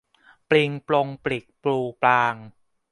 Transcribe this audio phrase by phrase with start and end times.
[0.49, 2.35] ปริงปรงปริกปรูปราง